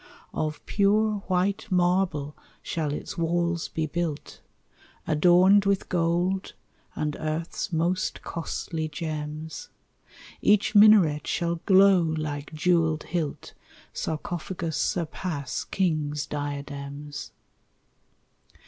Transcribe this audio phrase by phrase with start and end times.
[0.33, 4.41] "Of pure white marble shall its walls be built,
[5.05, 6.53] Adorned with gold,
[6.95, 9.69] and earth's most costly gems;
[10.41, 13.53] Each minaret shall glow like jewelled hilt,
[13.93, 17.31] Sarcophagus surpass kings' diadems.